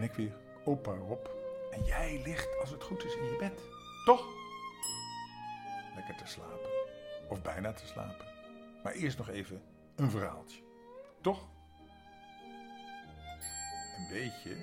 ben 0.00 0.04
ik 0.04 0.14
weer, 0.14 0.36
opa 0.64 0.90
Rob. 0.90 1.26
En 1.70 1.84
jij 1.84 2.20
ligt, 2.24 2.60
als 2.60 2.70
het 2.70 2.82
goed 2.82 3.04
is, 3.04 3.16
in 3.16 3.24
je 3.24 3.36
bed. 3.38 3.60
Toch? 4.04 4.26
Lekker 5.94 6.16
te 6.16 6.26
slapen. 6.26 6.70
Of 7.28 7.42
bijna 7.42 7.72
te 7.72 7.86
slapen. 7.86 8.26
Maar 8.82 8.92
eerst 8.92 9.18
nog 9.18 9.28
even 9.28 9.62
een 9.94 10.10
verhaaltje. 10.10 10.62
Toch? 11.20 11.48
En 13.96 14.08
weet 14.10 14.42
je, 14.42 14.56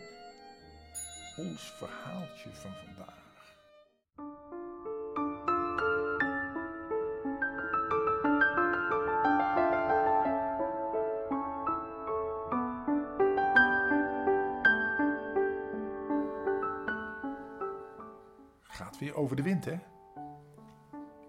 ons 1.38 1.62
verhaaltje 1.62 2.50
van 2.54 2.72
vandaag. 2.86 3.23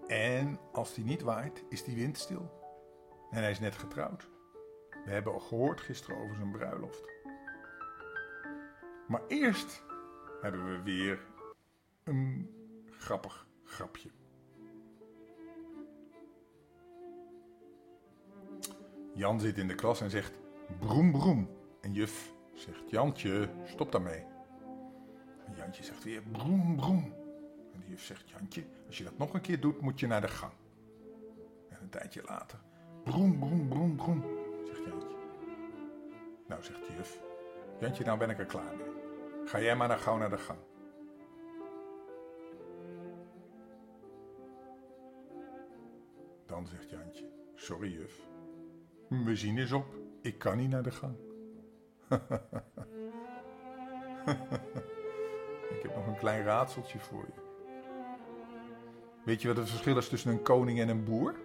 En 0.07 0.59
als 0.71 0.93
die 0.93 1.05
niet 1.05 1.21
waait, 1.21 1.63
is 1.69 1.83
die 1.83 1.95
wind 1.95 2.17
stil. 2.17 2.63
En 3.31 3.41
hij 3.41 3.51
is 3.51 3.59
net 3.59 3.75
getrouwd. 3.75 4.29
We 5.05 5.11
hebben 5.11 5.33
al 5.33 5.39
gehoord 5.39 5.81
gisteren 5.81 6.17
over 6.17 6.35
zijn 6.35 6.51
bruiloft. 6.51 7.03
Maar 9.07 9.21
eerst 9.27 9.83
hebben 10.41 10.65
we 10.65 10.81
weer 10.81 11.25
een 12.03 12.49
grappig 12.89 13.47
grapje. 13.63 14.09
Jan 19.13 19.39
zit 19.39 19.57
in 19.57 19.67
de 19.67 19.75
klas 19.75 20.01
en 20.01 20.09
zegt 20.09 20.39
broem 20.79 21.11
broem. 21.11 21.49
En 21.81 21.93
juf 21.93 22.33
zegt 22.53 22.89
Jantje, 22.89 23.49
stop 23.65 23.91
daarmee. 23.91 24.23
Jantje 25.55 25.83
zegt 25.83 26.03
weer 26.03 26.21
broem 26.21 26.75
broem. 26.75 27.24
En 27.75 27.81
de 27.81 27.89
juf 27.89 28.03
zegt 28.03 28.29
Jantje, 28.29 28.63
als 28.87 28.97
je 28.97 29.03
dat 29.03 29.17
nog 29.17 29.33
een 29.33 29.41
keer 29.41 29.59
doet, 29.59 29.81
moet 29.81 29.99
je 29.99 30.07
naar 30.07 30.21
de 30.21 30.27
gang. 30.27 30.53
En 31.69 31.77
een 31.81 31.89
tijdje 31.89 32.21
later, 32.25 32.59
broem 33.03 33.39
broem 33.39 33.67
broem 33.67 33.95
broem, 33.95 34.25
zegt 34.65 34.83
Jantje. 34.85 35.15
Nou, 36.47 36.63
zegt 36.63 36.87
de 36.87 36.93
juf, 36.95 37.21
Jantje, 37.79 38.03
nou 38.03 38.17
ben 38.17 38.29
ik 38.29 38.39
er 38.39 38.45
klaar 38.45 38.75
mee. 38.75 38.91
Ga 39.45 39.61
jij 39.61 39.75
maar 39.75 39.87
dan 39.87 39.99
gauw 39.99 40.17
naar 40.17 40.29
de 40.29 40.37
gang. 40.37 40.59
Dan 46.45 46.67
zegt 46.67 46.89
Jantje, 46.89 47.29
sorry 47.55 47.91
juf, 47.91 48.27
mijn 49.09 49.23
benzine 49.23 49.61
is 49.61 49.71
op, 49.71 49.95
ik 50.21 50.37
kan 50.37 50.57
niet 50.57 50.69
naar 50.69 50.83
de 50.83 50.91
gang. 50.91 51.15
ik 55.75 55.81
heb 55.81 55.95
nog 55.95 56.07
een 56.07 56.17
klein 56.17 56.43
raadseltje 56.43 56.99
voor 56.99 57.25
je. 57.25 57.44
Weet 59.25 59.41
je 59.41 59.47
wat 59.47 59.57
het 59.57 59.69
verschil 59.69 59.97
is 59.97 60.09
tussen 60.09 60.31
een 60.31 60.41
koning 60.41 60.79
en 60.79 60.89
een 60.89 61.03
boer? 61.03 61.35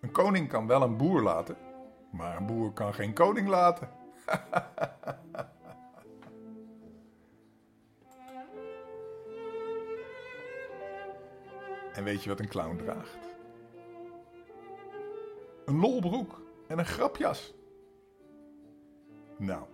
Een 0.00 0.10
koning 0.10 0.48
kan 0.48 0.66
wel 0.66 0.82
een 0.82 0.96
boer 0.96 1.22
laten, 1.22 1.56
maar 2.10 2.36
een 2.36 2.46
boer 2.46 2.72
kan 2.72 2.94
geen 2.94 3.12
koning 3.12 3.48
laten. 3.48 3.88
en 11.96 12.04
weet 12.04 12.22
je 12.22 12.28
wat 12.28 12.40
een 12.40 12.48
clown 12.48 12.76
draagt? 12.76 13.18
Een 15.64 15.80
lolbroek 15.80 16.40
en 16.68 16.78
een 16.78 16.86
grapjas. 16.86 17.54
Nou, 19.38 19.66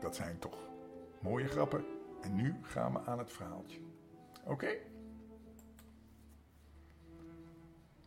dat 0.00 0.16
zijn 0.16 0.38
toch 0.38 0.58
mooie 1.20 1.48
grappen. 1.48 1.84
En 2.20 2.34
nu 2.34 2.56
gaan 2.62 2.92
we 2.92 3.00
aan 3.04 3.18
het 3.18 3.32
verhaaltje. 3.32 3.91
Oké? 4.44 4.76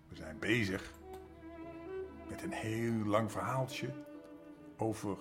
We 0.08 0.16
zijn 0.16 0.40
bezig 0.40 0.94
met 2.30 2.44
een 2.44 2.54
heel 2.54 3.06
lang 3.06 3.32
verhaaltje 3.32 3.90
over 4.78 5.18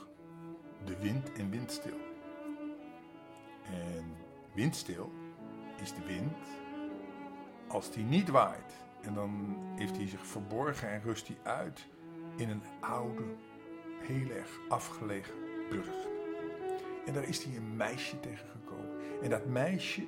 de 0.85 0.99
wind 0.99 1.33
en 1.33 1.51
windstil. 1.51 1.99
En 3.65 4.17
windstil 4.55 5.11
is 5.83 5.95
de 5.95 6.05
wind 6.07 6.49
als 7.69 7.91
die 7.91 8.05
niet 8.05 8.29
waait. 8.29 8.73
En 9.01 9.15
dan 9.15 9.57
heeft 9.77 9.97
hij 9.97 10.09
zich 10.09 10.27
verborgen 10.27 10.89
en 10.89 11.03
rust 11.03 11.27
hij 11.27 11.37
uit 11.43 11.87
in 12.37 12.49
een 12.49 12.63
oude, 12.81 13.25
heel 14.01 14.31
erg 14.31 14.61
afgelegen 14.69 15.35
burcht. 15.71 16.09
En 17.07 17.13
daar 17.13 17.29
is 17.29 17.45
hij 17.45 17.57
een 17.57 17.77
meisje 17.77 18.21
tegengekomen. 18.21 19.23
En 19.23 19.31
dat 19.31 19.47
meisje, 19.47 20.07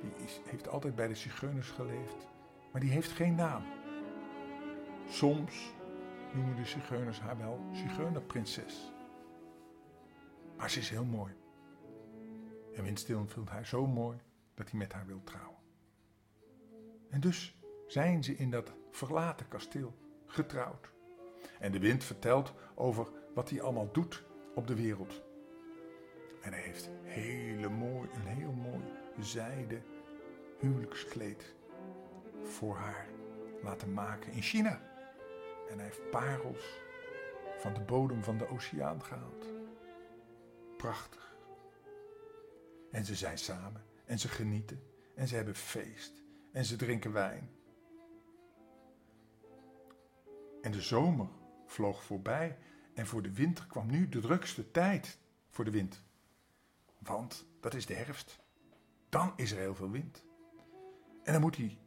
die 0.00 0.24
is, 0.24 0.40
heeft 0.44 0.68
altijd 0.68 0.94
bij 0.94 1.08
de 1.08 1.14
zigeuners 1.14 1.70
geleefd, 1.70 2.26
maar 2.72 2.80
die 2.80 2.90
heeft 2.90 3.10
geen 3.10 3.34
naam. 3.34 3.62
Soms 5.08 5.72
noemen 6.34 6.56
de 6.56 6.64
zigeuners 6.64 7.20
haar 7.20 7.38
wel 7.38 7.60
zigeunerprinses. 7.72 8.92
Maar 10.56 10.70
ze 10.70 10.78
is 10.78 10.90
heel 10.90 11.04
mooi. 11.04 11.32
En 12.74 12.84
Windstil 12.84 13.26
vindt 13.26 13.50
haar 13.50 13.66
zo 13.66 13.86
mooi 13.86 14.18
dat 14.54 14.70
hij 14.70 14.78
met 14.78 14.92
haar 14.92 15.06
wil 15.06 15.20
trouwen. 15.24 15.58
En 17.08 17.20
dus 17.20 17.58
zijn 17.86 18.24
ze 18.24 18.36
in 18.36 18.50
dat 18.50 18.72
verlaten 18.90 19.48
kasteel 19.48 19.94
getrouwd. 20.26 20.90
En 21.58 21.72
de 21.72 21.78
wind 21.78 22.04
vertelt 22.04 22.54
over 22.74 23.08
wat 23.34 23.50
hij 23.50 23.62
allemaal 23.62 23.92
doet 23.92 24.24
op 24.54 24.66
de 24.66 24.74
wereld. 24.74 25.22
En 26.42 26.52
hij 26.52 26.62
heeft 26.62 26.90
hele 27.02 27.68
mooi, 27.68 28.08
een 28.14 28.26
heel 28.26 28.52
mooi 28.52 28.84
zijde 29.18 29.82
huwelijkskleed 30.60 31.54
voor 32.44 32.76
haar 32.76 33.08
laten 33.62 33.92
maken 33.92 34.32
in 34.32 34.42
China. 34.42 34.80
En 35.70 35.76
hij 35.76 35.84
heeft 35.84 36.10
parels 36.10 36.80
van 37.58 37.74
de 37.74 37.80
bodem 37.80 38.22
van 38.22 38.38
de 38.38 38.48
oceaan 38.48 39.02
gehaald. 39.02 39.46
Prachtig. 40.76 41.36
En 42.90 43.04
ze 43.04 43.14
zijn 43.14 43.38
samen 43.38 43.84
en 44.04 44.18
ze 44.18 44.28
genieten 44.28 44.82
en 45.14 45.28
ze 45.28 45.34
hebben 45.34 45.54
feest 45.54 46.22
en 46.52 46.64
ze 46.64 46.76
drinken 46.76 47.12
wijn. 47.12 47.50
En 50.62 50.72
de 50.72 50.80
zomer 50.80 51.28
vloog 51.66 52.02
voorbij 52.02 52.58
en 52.94 53.06
voor 53.06 53.22
de 53.22 53.32
winter 53.32 53.66
kwam 53.66 53.90
nu 53.90 54.08
de 54.08 54.20
drukste 54.20 54.70
tijd 54.70 55.18
voor 55.48 55.64
de 55.64 55.70
wind. 55.70 56.02
Want 56.98 57.46
dat 57.60 57.74
is 57.74 57.86
de 57.86 57.94
herfst. 57.94 58.38
Dan 59.08 59.32
is 59.36 59.52
er 59.52 59.58
heel 59.58 59.74
veel 59.74 59.90
wind. 59.90 60.24
En 61.22 61.32
dan 61.32 61.40
moet 61.40 61.56
hij 61.56 61.78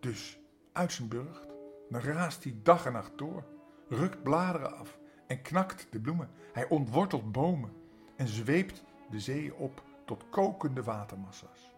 dus 0.00 0.40
uit 0.72 0.92
zijn 0.92 1.08
burcht. 1.08 1.46
Dan 1.88 2.00
raast 2.00 2.44
hij 2.44 2.60
dag 2.62 2.86
en 2.86 2.92
nacht 2.92 3.18
door, 3.18 3.44
rukt 3.88 4.22
bladeren 4.22 4.76
af 4.76 4.98
en 5.26 5.42
knakt 5.42 5.86
de 5.90 6.00
bloemen. 6.00 6.30
Hij 6.52 6.68
ontwortelt 6.68 7.32
bomen 7.32 7.72
en 8.16 8.28
zweept 8.28 8.84
de 9.10 9.20
zeeën 9.20 9.54
op 9.54 9.82
tot 10.04 10.28
kokende 10.30 10.82
watermassa's. 10.82 11.74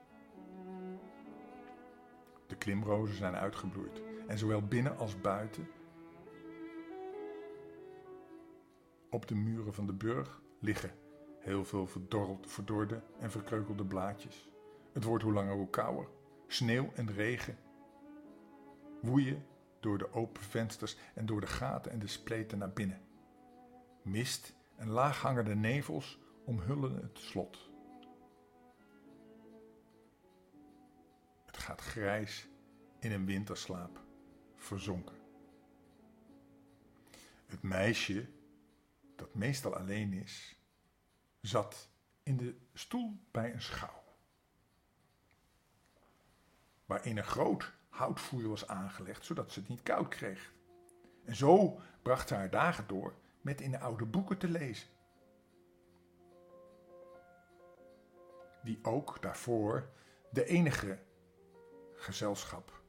De 2.47 2.57
klimrozen 2.57 3.17
zijn 3.17 3.35
uitgebloeid 3.35 4.03
en 4.27 4.39
zowel 4.39 4.63
binnen 4.63 4.99
als 4.99 5.21
buiten 5.21 5.69
op 9.11 9.27
de 9.29 9.35
muren 9.35 9.75
van 9.75 9.87
de 9.87 9.93
burg 9.93 10.41
liggen 10.59 10.91
heel 11.39 11.65
veel 11.65 11.89
verdorde 12.41 13.03
en 13.19 13.31
verkreukelde 13.31 13.85
blaadjes. 13.85 14.51
Het 14.93 15.05
wordt 15.05 15.25
hoe 15.25 15.33
langer 15.33 15.55
hoe 15.55 15.71
kouder. 15.71 16.07
Sneeuw 16.53 16.93
en 16.95 17.13
regen 17.13 17.59
woeien 19.01 19.47
door 19.81 19.99
de 19.99 20.13
open 20.13 20.43
vensters 20.43 20.97
en 21.15 21.27
door 21.27 21.41
de 21.41 21.47
gaten 21.47 21.93
en 21.93 21.99
de 21.99 22.07
spleten 22.07 22.59
naar 22.59 22.73
binnen. 22.73 23.01
Mist 24.03 24.55
en 24.77 24.89
laaghangende 24.89 25.55
nevels 25.55 26.19
omhullen 26.45 26.97
het 26.97 27.19
slot. 27.19 27.71
Het 31.47 31.57
gaat 31.57 31.81
grijs 31.81 32.49
in 32.99 33.13
een 33.13 33.27
winterslaap 33.27 34.01
verzonken. 34.57 35.17
Het 37.47 37.63
meisje, 37.63 38.29
dat 39.17 39.35
meestal 39.35 39.77
alleen 39.77 40.13
is, 40.13 40.57
zat 41.41 41.91
in 42.23 42.37
de 42.37 42.57
stoel 42.73 43.21
bij 43.31 43.53
een 43.53 43.63
schouw, 43.63 44.02
waarin 46.93 47.17
een 47.17 47.25
groot 47.25 47.73
houtvuur 47.89 48.49
was 48.49 48.67
aangelegd, 48.67 49.25
zodat 49.25 49.53
ze 49.53 49.61
het 49.61 49.69
niet 49.69 49.83
koud 49.83 50.09
kreeg. 50.09 50.53
En 51.25 51.37
zo 51.37 51.81
bracht 52.03 52.29
ze 52.29 52.35
haar 52.35 52.51
dagen 52.51 52.85
door 52.87 53.15
met 53.41 53.61
in 53.61 53.71
de 53.71 53.79
oude 53.79 54.05
boeken 54.05 54.39
te 54.39 54.49
lezen. 54.49 54.89
Die 58.63 58.79
ook 58.83 59.23
daarvoor 59.23 59.89
de 60.31 60.45
enige 60.45 60.99
gezelschap, 61.95 62.83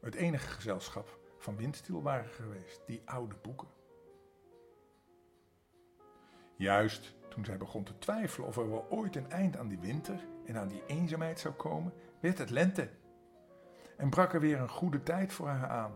het 0.00 0.14
enige 0.14 0.48
gezelschap 0.48 1.18
van 1.38 1.56
windstil 1.56 2.02
waren 2.02 2.30
geweest, 2.30 2.82
die 2.86 3.02
oude 3.04 3.34
boeken. 3.42 3.68
Juist 6.56 7.14
toen 7.28 7.44
zij 7.44 7.56
begon 7.56 7.84
te 7.84 7.98
twijfelen 7.98 8.48
of 8.48 8.56
er 8.56 8.70
wel 8.70 8.86
ooit 8.90 9.16
een 9.16 9.30
eind 9.30 9.56
aan 9.56 9.68
die 9.68 9.78
winter 9.78 10.26
en 10.46 10.56
aan 10.56 10.68
die 10.68 10.82
eenzaamheid 10.86 11.40
zou 11.40 11.54
komen, 11.54 11.92
werd 12.20 12.38
het 12.38 12.50
lente. 12.50 12.90
En 13.96 14.10
brak 14.10 14.34
er 14.34 14.40
weer 14.40 14.60
een 14.60 14.68
goede 14.68 15.02
tijd 15.02 15.32
voor 15.32 15.48
haar 15.48 15.68
aan. 15.68 15.92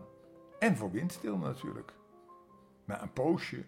En 0.59 0.77
voor 0.77 0.91
Windstil 0.91 1.37
natuurlijk. 1.37 1.93
Na 2.85 3.01
een 3.01 3.13
poosje 3.13 3.65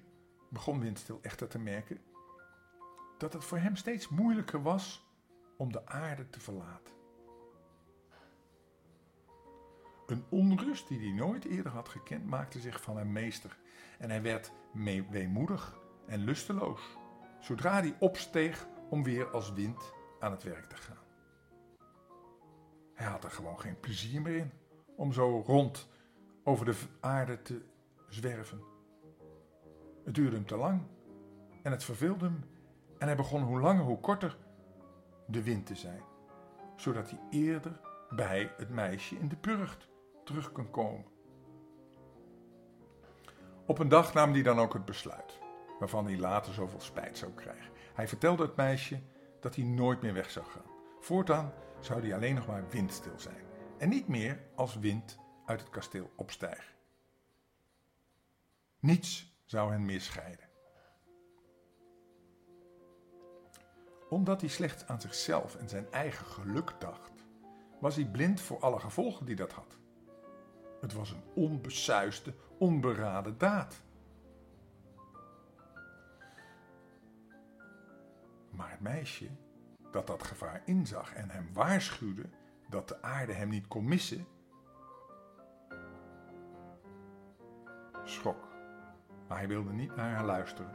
begon 0.49 0.79
Windstil 0.79 1.19
echter 1.21 1.47
te 1.47 1.59
merken 1.59 2.01
dat 3.17 3.33
het 3.33 3.43
voor 3.43 3.57
hem 3.57 3.75
steeds 3.75 4.09
moeilijker 4.09 4.61
was 4.61 5.07
om 5.57 5.71
de 5.71 5.87
aarde 5.87 6.29
te 6.29 6.39
verlaten. 6.39 6.93
Een 10.05 10.23
onrust 10.29 10.87
die 10.87 10.99
hij 10.99 11.11
nooit 11.11 11.45
eerder 11.45 11.71
had 11.71 11.89
gekend 11.89 12.25
maakte 12.25 12.59
zich 12.59 12.81
van 12.81 12.97
hem 12.97 13.11
meester 13.11 13.57
en 13.99 14.09
hij 14.09 14.21
werd 14.21 14.51
weemoedig 15.09 15.79
en 16.07 16.19
lusteloos 16.19 16.97
zodra 17.39 17.73
hij 17.73 17.95
opsteeg 17.99 18.67
om 18.89 19.03
weer 19.03 19.29
als 19.29 19.53
wind 19.53 19.93
aan 20.19 20.31
het 20.31 20.43
werk 20.43 20.65
te 20.65 20.75
gaan. 20.75 21.02
Hij 23.03 23.11
had 23.11 23.23
er 23.23 23.31
gewoon 23.31 23.59
geen 23.59 23.79
plezier 23.79 24.21
meer 24.21 24.35
in 24.35 24.51
om 24.95 25.13
zo 25.13 25.43
rond 25.45 25.89
over 26.43 26.65
de 26.65 26.75
aarde 26.99 27.41
te 27.41 27.61
zwerven. 28.09 28.63
Het 30.03 30.15
duurde 30.15 30.35
hem 30.35 30.45
te 30.45 30.57
lang 30.57 30.81
en 31.63 31.71
het 31.71 31.83
verveelde 31.83 32.25
hem 32.25 32.43
en 32.97 33.07
hij 33.07 33.15
begon 33.15 33.41
hoe 33.41 33.59
langer 33.59 33.83
hoe 33.83 33.99
korter 33.99 34.37
de 35.27 35.43
wind 35.43 35.65
te 35.65 35.75
zijn, 35.75 36.01
zodat 36.75 37.09
hij 37.09 37.19
eerder 37.29 37.79
bij 38.09 38.51
het 38.57 38.69
meisje 38.69 39.15
in 39.15 39.27
de 39.27 39.37
burcht 39.41 39.87
terug 40.23 40.51
kan 40.51 40.71
komen. 40.71 41.05
Op 43.65 43.79
een 43.79 43.89
dag 43.89 44.13
nam 44.13 44.31
hij 44.31 44.43
dan 44.43 44.59
ook 44.59 44.73
het 44.73 44.85
besluit, 44.85 45.39
waarvan 45.79 46.05
hij 46.05 46.17
later 46.17 46.53
zoveel 46.53 46.81
spijt 46.81 47.17
zou 47.17 47.31
krijgen. 47.31 47.71
Hij 47.93 48.07
vertelde 48.07 48.43
het 48.43 48.55
meisje 48.55 49.01
dat 49.39 49.55
hij 49.55 49.63
nooit 49.63 50.01
meer 50.01 50.13
weg 50.13 50.29
zou 50.29 50.45
gaan. 50.45 50.71
Voortaan 50.99 51.53
zou 51.85 52.01
hij 52.01 52.15
alleen 52.15 52.35
nog 52.35 52.47
maar 52.47 52.69
windstil 52.69 53.19
zijn 53.19 53.45
en 53.77 53.89
niet 53.89 54.07
meer 54.07 54.43
als 54.55 54.79
wind 54.79 55.19
uit 55.45 55.59
het 55.59 55.69
kasteel 55.69 56.11
opstijgen. 56.15 56.75
Niets 58.79 59.33
zou 59.45 59.71
hen 59.71 59.85
meer 59.85 60.01
scheiden. 60.01 60.49
Omdat 64.09 64.41
hij 64.41 64.49
slechts 64.49 64.87
aan 64.87 65.01
zichzelf 65.01 65.55
en 65.55 65.69
zijn 65.69 65.91
eigen 65.91 66.25
geluk 66.25 66.73
dacht, 66.79 67.11
was 67.79 67.95
hij 67.95 68.05
blind 68.05 68.41
voor 68.41 68.59
alle 68.59 68.79
gevolgen 68.79 69.25
die 69.25 69.35
dat 69.35 69.51
had. 69.51 69.77
Het 70.81 70.93
was 70.93 71.11
een 71.11 71.23
onbesuiste, 71.33 72.33
onberaden 72.57 73.37
daad. 73.37 73.81
Maar 78.49 78.71
het 78.71 78.79
meisje, 78.79 79.29
dat 79.93 80.07
dat 80.07 80.23
gevaar 80.23 80.61
inzag 80.65 81.13
en 81.13 81.29
hem 81.29 81.49
waarschuwde 81.53 82.29
dat 82.69 82.87
de 82.87 83.01
aarde 83.01 83.33
hem 83.33 83.49
niet 83.49 83.67
kon 83.67 83.85
missen, 83.85 84.27
schrok. 88.03 88.47
Maar 89.27 89.37
hij 89.37 89.47
wilde 89.47 89.71
niet 89.71 89.95
naar 89.95 90.11
haar 90.15 90.25
luisteren. 90.25 90.71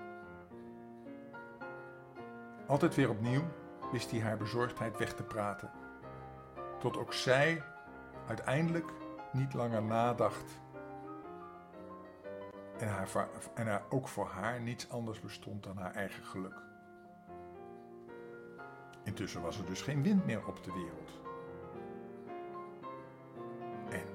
Altijd 2.67 2.95
weer 2.95 3.11
opnieuw 3.11 3.45
wist 3.93 4.11
hij 4.11 4.21
haar 4.21 4.37
bezorgdheid 4.37 4.97
weg 4.99 5.15
te 5.15 5.23
praten, 5.23 5.71
tot 6.79 6.97
ook 6.97 7.13
zij 7.13 7.63
uiteindelijk 8.27 8.93
niet 9.33 9.55
langer 9.55 9.83
nadacht 9.83 10.61
en, 12.79 12.89
haar, 12.89 13.29
en 13.55 13.67
haar, 13.67 13.83
ook 13.89 14.09
voor 14.09 14.27
haar 14.27 14.61
niets 14.61 14.91
anders 14.91 15.21
bestond 15.21 15.65
dan 15.65 15.77
haar 15.77 15.95
eigen 15.95 16.25
geluk. 16.25 16.68
Intussen 19.09 19.43
was 19.43 19.59
er 19.59 19.67
dus 19.67 19.83
geen 19.83 20.03
wind 20.03 20.27
meer 20.27 20.47
op 20.47 20.65
de 20.65 20.73
wereld. 20.73 21.11
En 23.91 24.07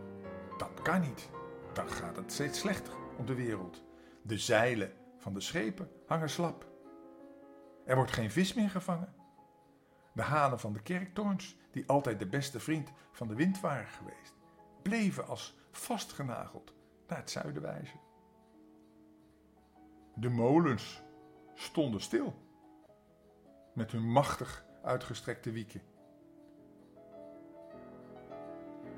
dat 0.57 0.81
kan 0.81 1.01
niet. 1.01 1.29
Dan 1.73 1.89
gaat 1.89 2.15
het 2.15 2.31
steeds 2.31 2.59
slechter 2.59 2.93
op 3.17 3.27
de 3.27 3.35
wereld. 3.35 3.83
De 4.21 4.37
zeilen 4.37 4.93
van 5.17 5.33
de 5.33 5.39
schepen 5.39 5.89
hangen 6.07 6.29
slap. 6.29 6.67
Er 7.85 7.95
wordt 7.95 8.11
geen 8.11 8.31
vis 8.31 8.53
meer 8.53 8.69
gevangen. 8.69 9.13
De 10.13 10.21
hanen 10.21 10.59
van 10.59 10.73
de 10.73 10.81
kerktorens, 10.81 11.57
die 11.71 11.87
altijd 11.87 12.19
de 12.19 12.27
beste 12.27 12.59
vriend 12.59 12.91
van 13.11 13.27
de 13.27 13.35
wind 13.35 13.59
waren 13.59 13.87
geweest, 13.87 14.33
bleven 14.81 15.27
als 15.27 15.57
vastgenageld 15.71 16.73
naar 17.07 17.17
het 17.17 17.29
zuiden 17.29 17.61
wijzen. 17.61 17.99
De 20.15 20.29
molens 20.29 21.01
stonden 21.53 22.01
stil, 22.01 22.33
met 23.73 23.91
hun 23.91 24.11
machtig 24.11 24.71
uitgestrekte 24.83 25.51
wieken. 25.51 25.81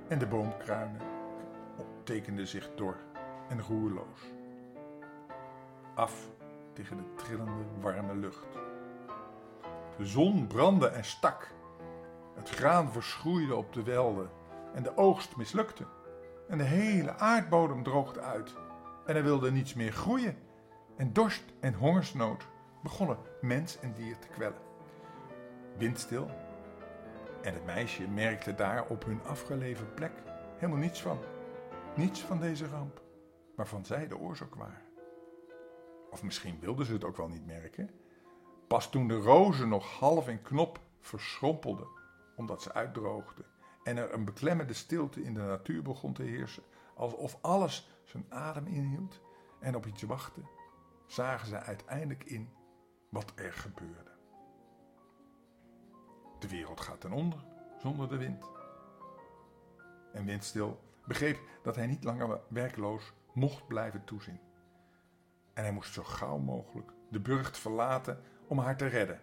En 0.07 0.19
de 0.19 0.27
boomkruinen 0.27 1.01
tekenden 2.03 2.47
zich 2.47 2.75
dor 2.75 2.97
en 3.49 3.61
roerloos. 3.61 4.19
Af 5.95 6.29
tegen 6.73 6.97
de 6.97 7.13
trillende 7.15 7.63
warme 7.81 8.15
lucht. 8.15 8.47
De 9.97 10.05
zon 10.05 10.47
brandde 10.47 10.87
en 10.87 11.05
stak. 11.05 11.51
Het 12.35 12.49
graan 12.49 12.91
verschroeide 12.91 13.55
op 13.55 13.73
de 13.73 13.83
velden 13.83 14.29
en 14.73 14.83
de 14.83 14.97
oogst 14.97 15.35
mislukte. 15.35 15.85
En 16.47 16.57
de 16.57 16.63
hele 16.63 17.17
aardbodem 17.17 17.83
droogde 17.83 18.21
uit. 18.21 18.53
En 19.05 19.15
er 19.15 19.23
wilde 19.23 19.51
niets 19.51 19.73
meer 19.73 19.91
groeien. 19.91 20.37
En 20.97 21.13
dorst 21.13 21.43
en 21.59 21.73
hongersnood 21.73 22.47
begonnen 22.83 23.17
mens 23.41 23.79
en 23.79 23.93
dier 23.93 24.19
te 24.19 24.27
kwellen 24.27 24.65
windstil. 25.77 26.29
En 27.41 27.53
het 27.53 27.65
meisje 27.65 28.07
merkte 28.07 28.55
daar 28.55 28.85
op 28.87 29.05
hun 29.05 29.21
afgelegen 29.23 29.93
plek 29.93 30.11
helemaal 30.57 30.79
niets 30.79 31.01
van. 31.01 31.17
Niets 31.95 32.21
van 32.21 32.39
deze 32.39 32.67
ramp, 32.67 33.01
waarvan 33.55 33.85
zij 33.85 34.07
de 34.07 34.17
oorzaak 34.17 34.55
waren. 34.55 34.81
Of 36.11 36.23
misschien 36.23 36.59
wilden 36.59 36.85
ze 36.85 36.93
het 36.93 37.03
ook 37.03 37.17
wel 37.17 37.27
niet 37.27 37.45
merken. 37.45 37.89
Pas 38.67 38.89
toen 38.89 39.07
de 39.07 39.17
rozen 39.17 39.69
nog 39.69 39.99
half 39.99 40.27
in 40.27 40.41
knop 40.41 40.79
verschrompelden, 40.99 41.87
omdat 42.35 42.61
ze 42.61 42.73
uitdroogden, 42.73 43.45
en 43.83 43.97
er 43.97 44.13
een 44.13 44.25
beklemmende 44.25 44.73
stilte 44.73 45.23
in 45.23 45.33
de 45.33 45.41
natuur 45.41 45.81
begon 45.81 46.13
te 46.13 46.23
heersen, 46.23 46.63
alsof 46.95 47.37
alles 47.41 47.89
zijn 48.03 48.25
adem 48.29 48.67
inhield 48.67 49.21
en 49.59 49.75
op 49.75 49.85
iets 49.85 50.03
wachtte, 50.03 50.41
zagen 51.05 51.47
ze 51.47 51.59
uiteindelijk 51.59 52.23
in 52.23 52.49
wat 53.09 53.31
er 53.35 53.53
gebeurde. 53.53 54.14
De 56.39 56.47
wereld 56.47 56.81
gaat 56.81 57.01
ten 57.01 57.11
onder 57.11 57.39
zonder 57.77 58.09
de 58.09 58.17
wind. 58.17 58.45
En 60.13 60.25
Windstil 60.25 60.79
begreep 61.05 61.39
dat 61.63 61.75
hij 61.75 61.87
niet 61.87 62.03
langer 62.03 62.41
werkloos 62.47 63.13
mocht 63.33 63.67
blijven 63.67 64.03
toezien. 64.03 64.39
En 65.53 65.63
hij 65.63 65.71
moest 65.71 65.93
zo 65.93 66.03
gauw 66.03 66.37
mogelijk 66.37 66.91
de 67.09 67.19
burcht 67.19 67.57
verlaten 67.57 68.21
om 68.47 68.59
haar 68.59 68.77
te 68.77 68.85
redden. 68.85 69.21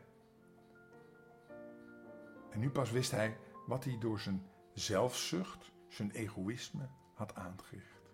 En 2.50 2.61
nu 2.61 2.71
pas 2.71 2.90
wist 2.90 3.11
hij 3.11 3.38
wat 3.66 3.85
hij 3.85 3.99
door 3.99 4.21
zijn 4.21 4.47
zelfzucht, 4.75 5.73
zijn 5.88 6.11
egoïsme 6.11 6.88
had 7.14 7.35
aangericht. 7.35 8.11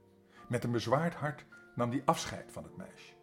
Met 0.48 0.64
een 0.64 0.72
bezwaard 0.72 1.14
hart 1.14 1.46
nam 1.74 1.90
hij 1.90 2.02
afscheid 2.04 2.52
van 2.52 2.62
het 2.64 2.76
meisje. 2.76 3.14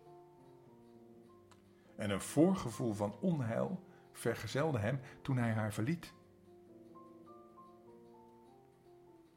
En 1.96 2.10
een 2.10 2.22
voorgevoel 2.22 2.94
van 2.94 3.16
onheil 3.20 3.84
vergezelde 4.18 4.80
hem 4.80 5.00
toen 5.22 5.38
hij 5.38 5.52
haar 5.52 5.74
verliet. 5.74 6.14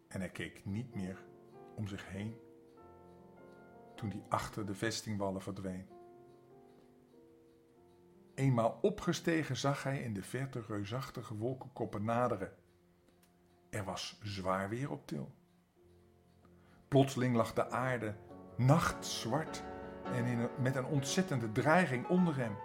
En 0.09 0.21
hij 0.21 0.31
keek 0.31 0.65
niet 0.65 0.95
meer 0.95 1.25
om 1.75 1.89
zich 1.89 2.09
heen 2.09 2.37
toen 3.95 4.11
hij 4.11 4.23
achter 4.29 4.67
de 4.67 4.75
vestingwallen 4.75 5.43
verdween. 5.43 5.89
Eenmaal 8.35 8.79
opgestegen 8.83 9.57
zag 9.57 9.83
hij 9.83 10.03
in 10.03 10.15
de 10.15 10.23
verte 10.23 10.65
reusachtige 10.69 11.37
wolkenkoppen 11.37 12.05
naderen. 12.05 12.53
Er 13.71 13.85
was 13.85 14.21
zwaar 14.23 14.69
weer 14.69 14.91
op 14.91 15.07
til. 15.07 15.35
Plotseling 16.89 17.37
lag 17.37 17.53
de 17.53 17.71
aarde 17.71 18.17
nachtzwart 18.57 19.63
en 20.05 20.25
in 20.25 20.49
met 20.61 20.77
een 20.77 20.85
ontzettende 20.85 21.53
dreiging 21.53 22.07
onder 22.07 22.37
hem. 22.37 22.57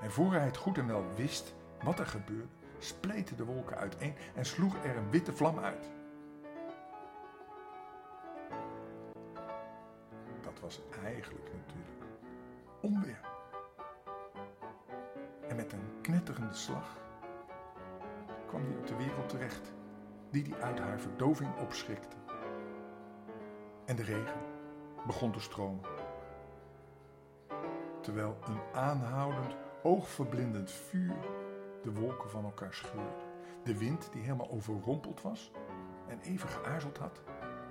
En 0.00 0.10
voor 0.10 0.32
hij 0.32 0.44
het 0.44 0.56
goed 0.56 0.78
en 0.78 0.86
wel 0.86 1.04
wist 1.16 1.54
wat 1.82 1.98
er 1.98 2.06
gebeurde, 2.06 2.48
spleten 2.78 3.36
de 3.36 3.44
wolken 3.44 3.76
uiteen 3.76 4.14
en 4.34 4.44
sloeg 4.44 4.84
er 4.84 4.96
een 4.96 5.10
witte 5.10 5.36
vlam 5.36 5.58
uit. 5.58 5.88
Dat 10.42 10.60
was 10.60 10.80
eigenlijk 11.04 11.50
natuurlijk 11.52 12.04
onweer. 12.80 13.20
En 15.48 15.56
met 15.56 15.72
een 15.72 16.00
knetterende 16.02 16.54
slag 16.54 16.96
kwam 18.46 18.62
hij 18.62 18.76
op 18.76 18.86
de 18.86 18.96
wereld 18.96 19.28
terecht, 19.28 19.72
die 20.30 20.44
hij 20.48 20.62
uit 20.62 20.78
haar 20.78 21.00
verdoving 21.00 21.58
opschrikte. 21.58 22.16
En 23.84 23.96
de 23.96 24.02
regen 24.02 24.40
begon 25.06 25.32
te 25.32 25.40
stromen. 25.40 25.84
Terwijl 28.00 28.38
een 28.46 28.60
aanhoudend 28.72 29.56
oogverblindend 29.82 30.70
vuur 30.70 31.16
de 31.82 31.92
wolken 31.92 32.30
van 32.30 32.44
elkaar 32.44 32.74
scheurde. 32.74 33.28
De 33.64 33.78
wind, 33.78 34.12
die 34.12 34.22
helemaal 34.22 34.50
overrompeld 34.50 35.22
was 35.22 35.50
en 36.08 36.20
even 36.20 36.48
geaarzeld 36.48 36.98
had, 36.98 37.22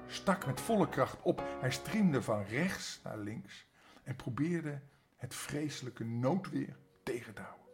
stak 0.08 0.46
met 0.46 0.62
volle 0.62 0.90
kracht 0.90 1.22
op. 1.22 1.44
Hij 1.60 1.72
striemde 1.72 2.22
van 2.22 2.44
rechts 2.44 3.00
naar 3.04 3.18
links 3.18 3.68
en 4.04 4.16
probeerde 4.16 4.82
het 5.16 5.36
vreselijke 5.36 6.04
noodweer 6.04 6.78
tegen 7.04 7.34
te 7.34 7.42
houden. 7.42 7.68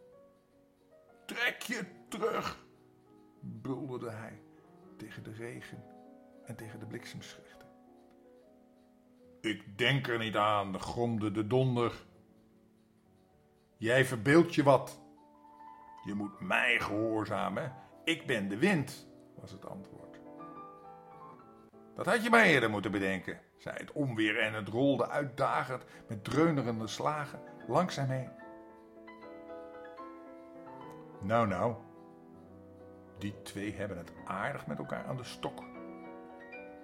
Trek 1.26 1.62
je 1.62 1.84
terug, 2.08 2.64
bulderde 3.40 4.10
hij 4.10 4.42
tegen 4.96 5.22
de 5.22 5.32
regen 5.32 5.84
en 6.44 6.56
tegen 6.56 6.78
de 6.78 6.86
bliksemschichten. 6.86 7.68
Ik 9.40 9.78
denk 9.78 10.08
er 10.08 10.18
niet 10.18 10.36
aan, 10.36 10.80
gromde 10.80 11.30
de 11.30 11.46
donder. 11.46 11.92
Jij 13.78 14.04
verbeeldt 14.04 14.54
je 14.54 14.62
wat. 14.62 15.00
Je 16.04 16.14
moet 16.14 16.40
mij 16.40 16.80
gehoorzamen. 16.80 17.74
Ik 18.04 18.26
ben 18.26 18.48
de 18.48 18.58
wind, 18.58 19.08
was 19.40 19.50
het 19.50 19.66
antwoord. 19.66 20.20
Dat 21.94 22.06
had 22.06 22.22
je 22.22 22.30
maar 22.30 22.44
eerder 22.44 22.70
moeten 22.70 22.90
bedenken, 22.90 23.40
zei 23.56 23.76
het 23.76 23.92
onweer 23.92 24.38
en 24.38 24.54
het 24.54 24.68
rolde 24.68 25.08
uitdagend 25.08 25.84
met 26.08 26.24
dreunerende 26.24 26.86
slagen 26.86 27.40
langs 27.66 27.96
hem 27.96 28.08
heen. 28.08 28.30
Nou, 31.20 31.46
nou, 31.46 31.74
die 33.18 33.42
twee 33.42 33.74
hebben 33.74 33.98
het 33.98 34.12
aardig 34.24 34.66
met 34.66 34.78
elkaar 34.78 35.04
aan 35.04 35.16
de 35.16 35.24
stok, 35.24 35.64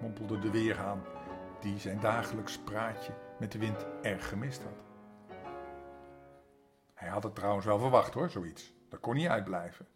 mompelde 0.01 0.39
de 0.39 0.51
weerhaan, 0.51 1.05
die 1.61 1.79
zijn 1.79 2.01
dagelijks 2.01 2.59
praatje 2.59 3.13
met 3.39 3.53
de 3.53 3.59
wind 3.59 3.87
erg 4.03 4.29
gemist 4.29 4.63
had. 4.63 4.92
Hij 7.03 7.11
had 7.11 7.23
het 7.23 7.35
trouwens 7.35 7.67
wel 7.67 7.79
verwacht 7.79 8.15
hoor, 8.15 8.31
zoiets. 8.31 8.75
Dat 8.89 9.01
kon 9.01 9.15
niet 9.15 9.29
uitblijven. 9.29 9.87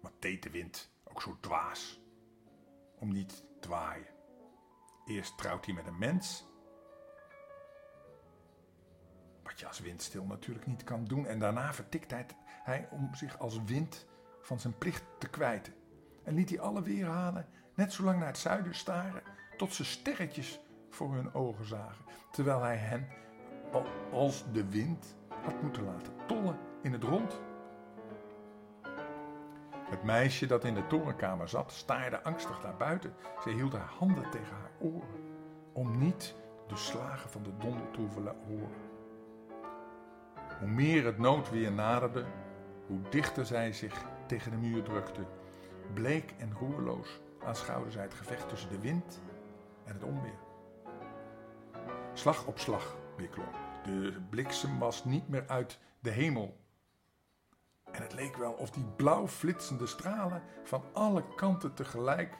Wat 0.00 0.12
deed 0.18 0.42
de 0.42 0.50
wind 0.50 0.90
ook 1.04 1.22
zo 1.22 1.36
dwaas? 1.40 2.00
Om 2.98 3.12
niet 3.12 3.44
te 3.60 3.68
waaien. 3.68 4.14
Eerst 5.06 5.38
trouwt 5.38 5.64
hij 5.64 5.74
met 5.74 5.86
een 5.86 5.98
mens. 5.98 6.46
Wat 9.42 9.60
je 9.60 9.66
als 9.66 9.80
windstil 9.80 10.24
natuurlijk 10.24 10.66
niet 10.66 10.84
kan 10.84 11.04
doen. 11.04 11.26
En 11.26 11.38
daarna 11.38 11.72
vertikt 11.72 12.10
hij, 12.10 12.26
hij 12.44 12.88
om 12.90 13.14
zich 13.14 13.38
als 13.38 13.64
wind 13.64 14.06
van 14.40 14.60
zijn 14.60 14.78
plicht 14.78 15.04
te 15.18 15.28
kwijten. 15.28 15.74
En 16.24 16.34
liet 16.34 16.48
hij 16.48 16.60
alle 16.60 16.82
weerhalen 16.82 17.48
net 17.74 17.92
zo 17.92 18.04
lang 18.04 18.18
naar 18.18 18.28
het 18.28 18.38
zuiden 18.38 18.74
staren. 18.74 19.22
Tot 19.56 19.74
ze 19.74 19.84
sterretjes 19.84 20.60
voor 20.90 21.14
hun 21.14 21.34
ogen 21.34 21.66
zagen. 21.66 22.04
Terwijl 22.30 22.62
hij 22.62 22.76
hen 22.76 23.08
als 24.12 24.44
de 24.52 24.68
wind 24.68 25.16
had 25.42 25.62
moeten 25.62 25.84
laten 25.84 26.12
tollen 26.26 26.58
in 26.82 26.92
het 26.92 27.02
rond. 27.02 27.40
Het 29.90 30.02
meisje 30.02 30.46
dat 30.46 30.64
in 30.64 30.74
de 30.74 30.86
torenkamer 30.86 31.48
zat, 31.48 31.72
staarde 31.72 32.22
angstig 32.22 32.62
naar 32.62 32.76
buiten. 32.76 33.14
Zij 33.42 33.52
hield 33.52 33.72
haar 33.72 33.90
handen 33.98 34.30
tegen 34.30 34.56
haar 34.56 34.70
oren, 34.78 35.24
om 35.72 35.98
niet 35.98 36.34
de 36.66 36.76
slagen 36.76 37.30
van 37.30 37.42
de 37.42 37.56
donder 37.58 37.90
te 37.90 38.00
hoeven 38.00 38.34
horen. 38.46 38.84
Hoe 40.58 40.68
meer 40.68 41.04
het 41.04 41.18
noodweer 41.18 41.72
naderde, 41.72 42.24
hoe 42.86 43.00
dichter 43.10 43.46
zij 43.46 43.72
zich 43.72 44.04
tegen 44.26 44.50
de 44.50 44.56
muur 44.56 44.82
drukte. 44.82 45.20
Bleek 45.94 46.34
en 46.38 46.52
roerloos 46.58 47.20
aanschouwde 47.44 47.90
zij 47.90 48.02
het 48.02 48.14
gevecht 48.14 48.48
tussen 48.48 48.70
de 48.70 48.78
wind 48.78 49.20
en 49.84 49.92
het 49.92 50.04
onweer. 50.04 50.38
Slag 52.12 52.46
op 52.46 52.58
slag 52.58 52.96
De 53.82 54.20
bliksem 54.30 54.78
was 54.78 55.04
niet 55.04 55.28
meer 55.28 55.48
uit 55.48 55.78
de 56.00 56.10
hemel. 56.10 56.56
En 57.92 58.02
het 58.02 58.12
leek 58.12 58.36
wel 58.36 58.52
of 58.52 58.70
die 58.70 58.84
blauw 58.84 59.28
flitsende 59.28 59.86
stralen 59.86 60.42
van 60.62 60.82
alle 60.92 61.24
kanten 61.34 61.74
tegelijk 61.74 62.38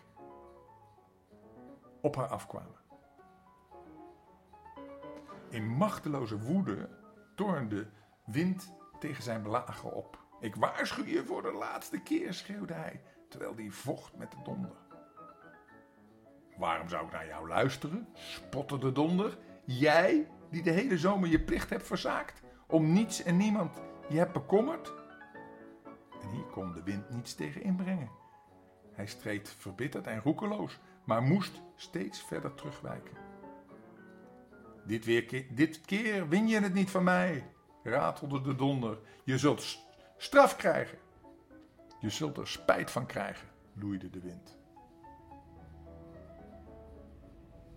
op 2.00 2.16
haar 2.16 2.28
afkwamen. 2.28 2.85
In 5.49 5.66
machteloze 5.66 6.38
woede 6.38 6.88
tornde 7.35 7.90
wind 8.25 8.73
tegen 8.99 9.23
zijn 9.23 9.42
belager 9.42 9.92
op. 9.92 10.25
Ik 10.40 10.54
waarschuw 10.54 11.04
je 11.04 11.25
voor 11.25 11.42
de 11.42 11.52
laatste 11.52 12.00
keer, 12.02 12.35
schreeuwde 12.35 12.75
hij, 12.75 13.02
terwijl 13.28 13.54
hij 13.54 13.71
vocht 13.71 14.16
met 14.16 14.30
de 14.30 14.37
donder. 14.45 14.76
Waarom 16.56 16.88
zou 16.88 17.06
ik 17.06 17.12
naar 17.12 17.26
jou 17.26 17.49
luisteren? 17.49 18.09
spotte 18.14 18.78
de 18.78 18.92
donder. 18.92 19.38
Jij, 19.64 20.28
die 20.50 20.62
de 20.62 20.70
hele 20.70 20.98
zomer 20.98 21.28
je 21.28 21.40
plicht 21.40 21.70
hebt 21.70 21.86
verzaakt, 21.86 22.42
om 22.66 22.92
niets 22.92 23.22
en 23.22 23.36
niemand 23.36 23.80
je 24.08 24.18
hebt 24.18 24.32
bekommerd? 24.32 24.92
En 26.22 26.30
hier 26.30 26.44
kon 26.44 26.72
de 26.72 26.82
wind 26.82 27.10
niets 27.10 27.34
tegen 27.34 27.62
inbrengen. 27.62 28.10
Hij 28.92 29.06
streed 29.06 29.54
verbitterd 29.58 30.06
en 30.06 30.20
roekeloos, 30.20 30.78
maar 31.04 31.22
moest 31.22 31.60
steeds 31.74 32.22
verder 32.22 32.54
terugwijken. 32.54 33.16
Dit, 34.84 35.04
weer, 35.04 35.46
dit 35.50 35.80
keer 35.80 36.28
win 36.28 36.48
je 36.48 36.60
het 36.60 36.74
niet 36.74 36.90
van 36.90 37.04
mij, 37.04 37.50
ratelde 37.82 38.40
de 38.40 38.54
donder. 38.54 38.98
Je 39.24 39.38
zult 39.38 39.78
straf 40.16 40.56
krijgen. 40.56 40.98
Je 42.00 42.10
zult 42.10 42.38
er 42.38 42.48
spijt 42.48 42.90
van 42.90 43.06
krijgen, 43.06 43.48
loeide 43.72 44.10
de 44.10 44.20
wind. 44.20 44.58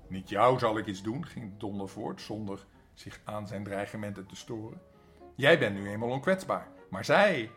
Niet 0.09 0.29
jou 0.29 0.59
zal 0.59 0.77
ik 0.77 0.85
iets 0.85 1.01
doen, 1.01 1.25
ging 1.25 1.51
de 1.51 1.57
donder 1.57 1.89
voort, 1.89 2.21
zonder 2.21 2.65
zich 2.93 3.19
aan 3.23 3.47
zijn 3.47 3.63
dreigementen 3.63 4.25
te 4.25 4.35
storen. 4.35 4.81
Jij 5.35 5.59
bent 5.59 5.75
nu 5.75 5.89
eenmaal 5.89 6.09
onkwetsbaar, 6.09 6.67
maar 6.89 7.05
zij, 7.05 7.51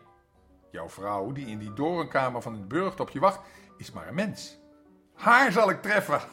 jouw 0.71 0.89
vrouw 0.89 1.31
die 1.31 1.45
in 1.45 1.59
die 1.59 1.73
dorenkamer 1.73 2.41
van 2.41 2.53
het 2.53 2.67
burcht 2.67 2.99
op 2.99 3.09
je 3.09 3.19
wacht, 3.19 3.39
is 3.77 3.91
maar 3.91 4.07
een 4.07 4.15
mens. 4.15 4.59
Haar 5.13 5.51
zal 5.51 5.69
ik 5.69 5.81
treffen. 5.81 6.21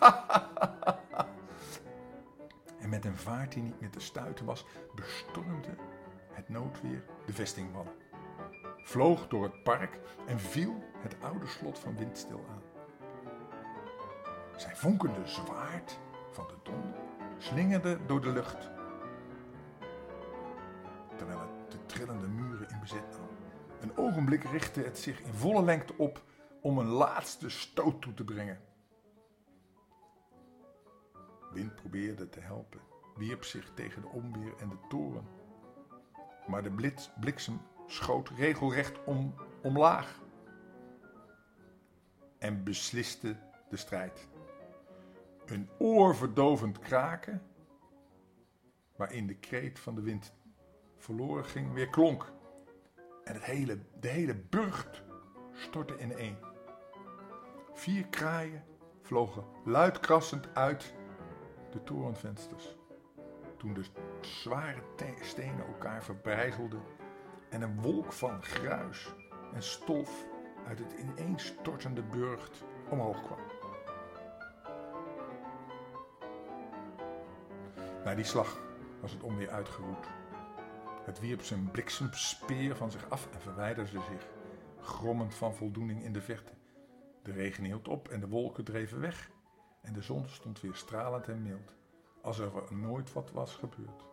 en 2.83 2.89
met 2.89 3.05
een 3.05 3.17
vaart 3.17 3.53
die 3.53 3.63
niet 3.63 3.81
meer 3.81 3.91
te 3.91 4.01
stuiten 4.01 4.45
was, 4.45 4.67
bestormde 4.95 5.75
het 6.33 6.49
noodweer 6.49 7.05
de 7.27 7.33
vestingwallen. 7.33 7.93
Vloog 8.77 9.29
door 9.29 9.43
het 9.43 9.63
park 9.63 9.99
en 10.27 10.41
viel 10.41 10.85
het 10.99 11.17
oude 11.21 11.47
slot 11.47 11.79
van 11.79 11.97
Windstil 11.97 12.45
aan. 12.51 12.63
Zijn 14.57 14.77
vonkende 14.77 15.27
zwaard 15.27 15.99
de 16.49 16.57
donder 16.63 17.01
slingerde 17.39 17.99
door 18.07 18.21
de 18.21 18.33
lucht, 18.33 18.71
terwijl 21.17 21.41
het 21.41 21.71
de 21.71 21.87
trillende 21.87 22.29
muren 22.29 22.69
in 22.69 22.81
bezet 22.81 23.11
nam. 23.11 23.29
Een 23.81 23.97
ogenblik 23.97 24.45
richtte 24.45 24.81
het 24.81 24.99
zich 24.99 25.21
in 25.21 25.33
volle 25.33 25.63
lengte 25.63 25.95
op 25.97 26.23
om 26.61 26.79
een 26.79 26.89
laatste 26.89 27.49
stoot 27.49 28.03
toe 28.03 28.15
te 28.15 28.25
brengen. 28.25 28.61
Wind 31.53 31.75
probeerde 31.75 32.29
te 32.29 32.41
helpen, 32.41 32.81
wierp 33.17 33.45
zich 33.45 33.71
tegen 33.75 34.03
de 34.03 34.09
onweer 34.09 34.57
en 34.59 34.69
de 34.69 34.79
toren. 34.89 35.29
Maar 36.47 36.63
de 36.63 36.93
bliksem 37.21 37.61
schoot 37.87 38.29
regelrecht 38.29 39.05
om, 39.05 39.35
omlaag 39.63 40.21
en 42.39 42.65
besliste 42.65 43.37
de 43.69 43.77
strijd. 43.77 44.29
Een 45.51 45.69
oorverdovend 45.79 46.79
kraken, 46.79 47.43
waarin 48.97 49.27
de 49.27 49.35
kreet 49.35 49.79
van 49.79 49.95
de 49.95 50.01
wind 50.01 50.33
verloren 50.97 51.45
ging, 51.45 51.73
weer 51.73 51.89
klonk. 51.89 52.33
En 53.25 53.35
het 53.35 53.45
hele, 53.45 53.79
de 54.01 54.09
hele 54.09 54.35
burcht 54.35 55.03
stortte 55.53 55.99
in 55.99 56.13
één. 56.13 56.39
Vier 57.73 58.07
kraaien 58.07 58.65
vlogen 59.03 59.45
luidkrassend 59.65 60.55
uit 60.55 60.95
de 61.71 61.83
torenvensters. 61.83 62.77
Toen 63.57 63.75
de 63.75 63.85
zware 64.21 64.83
stenen 65.21 65.67
elkaar 65.67 66.03
verbrijzelden 66.03 66.83
en 67.49 67.63
een 67.63 67.81
wolk 67.81 68.13
van 68.13 68.43
gruis 68.43 69.15
en 69.53 69.63
stof 69.63 70.27
uit 70.67 70.79
het 70.79 70.93
ineenstortende 70.93 72.03
burcht 72.03 72.65
omhoog 72.91 73.23
kwam. 73.23 73.50
Na 78.05 78.15
die 78.15 78.25
slag 78.25 78.59
was 79.01 79.13
het 79.13 79.23
onweer 79.23 79.51
uitgeroet. 79.51 80.07
Het 81.05 81.21
wierp 81.21 81.43
zijn 81.43 81.71
bliksemspeer 81.71 82.77
van 82.77 82.91
zich 82.91 83.11
af 83.11 83.29
en 83.33 83.41
verwijderde 83.41 83.91
zich, 83.91 84.27
grommend 84.81 85.35
van 85.35 85.55
voldoening 85.55 86.03
in 86.03 86.13
de 86.13 86.21
verte. 86.21 86.53
De 87.23 87.33
regen 87.33 87.65
hield 87.65 87.89
op 87.89 88.09
en 88.09 88.21
de 88.21 88.29
wolken 88.29 88.65
dreven 88.65 89.01
weg 89.01 89.31
en 89.81 89.93
de 89.93 90.03
zon 90.03 90.29
stond 90.29 90.61
weer 90.61 90.75
stralend 90.75 91.29
en 91.29 91.43
mild, 91.43 91.75
alsof 92.23 92.71
er 92.71 92.77
nooit 92.77 93.13
wat 93.13 93.31
was 93.31 93.55
gebeurd. 93.55 94.05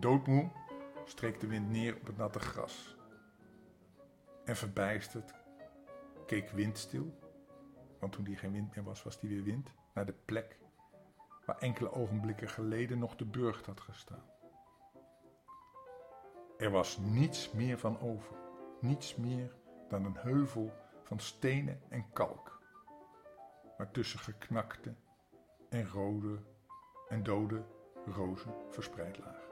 Doodmoe 0.00 0.50
streek 1.04 1.40
de 1.40 1.46
wind 1.46 1.70
neer 1.70 1.96
op 1.96 2.06
het 2.06 2.16
natte 2.16 2.40
gras. 2.40 2.96
En 4.44 4.56
verbijsterd 4.56 5.34
keek 6.26 6.50
windstil, 6.50 7.18
want 7.98 8.12
toen 8.12 8.24
die 8.24 8.36
geen 8.36 8.52
wind 8.52 8.74
meer 8.74 8.84
was, 8.84 9.02
was 9.02 9.20
die 9.20 9.30
weer 9.30 9.44
wind, 9.44 9.70
naar 9.94 10.06
de 10.06 10.14
plek 10.24 10.58
waar 11.44 11.58
enkele 11.58 11.92
ogenblikken 11.92 12.48
geleden 12.48 12.98
nog 12.98 13.16
de 13.16 13.24
burcht 13.24 13.66
had 13.66 13.80
gestaan. 13.80 14.24
Er 16.58 16.70
was 16.70 16.98
niets 16.98 17.52
meer 17.52 17.78
van 17.78 18.00
over, 18.00 18.36
niets 18.80 19.16
meer 19.16 19.54
dan 19.88 20.04
een 20.04 20.16
heuvel 20.16 20.72
van 21.02 21.18
stenen 21.18 21.80
en 21.88 22.12
kalk, 22.12 22.62
waartussen 23.76 24.20
geknakte 24.20 24.94
en 25.68 25.88
rode 25.88 26.38
en 27.08 27.22
dode 27.22 27.64
rozen 28.06 28.54
verspreid 28.68 29.18
lagen. 29.18 29.50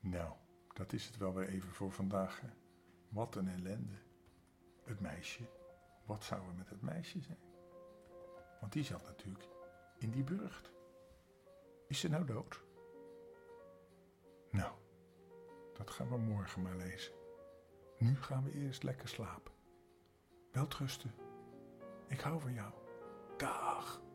Nou, 0.00 0.32
dat 0.72 0.92
is 0.92 1.06
het 1.06 1.16
wel 1.16 1.34
weer 1.34 1.48
even 1.48 1.72
voor 1.72 1.92
vandaag. 1.92 2.42
Wat 3.08 3.34
een 3.34 3.48
ellende. 3.48 4.05
Het 4.86 5.00
meisje. 5.00 5.48
Wat 6.04 6.24
zou 6.24 6.48
er 6.48 6.54
met 6.54 6.68
het 6.68 6.82
meisje 6.82 7.20
zijn? 7.20 7.38
Want 8.60 8.72
die 8.72 8.84
zat 8.84 9.02
natuurlijk 9.02 9.48
in 9.98 10.10
die 10.10 10.24
burcht. 10.24 10.70
Is 11.88 12.00
ze 12.00 12.08
nou 12.08 12.24
dood? 12.24 12.64
Nou, 14.50 14.72
dat 15.74 15.90
gaan 15.90 16.08
we 16.08 16.16
morgen 16.16 16.62
maar 16.62 16.76
lezen. 16.76 17.14
Nu 17.98 18.16
gaan 18.16 18.44
we 18.44 18.52
eerst 18.52 18.82
lekker 18.82 19.08
slapen. 19.08 19.52
Weltrusten. 20.52 21.14
Ik 22.08 22.20
hou 22.20 22.40
van 22.40 22.52
jou. 22.52 22.72
Dag. 23.36 24.05